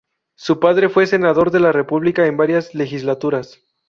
Su 0.35 0.59
padre 0.59 0.89
fue 0.89 1.05
senador 1.05 1.51
de 1.51 1.59
la 1.59 1.71
República 1.71 2.25
en 2.25 2.35
varias 2.35 2.73
legislaturas. 2.73 3.61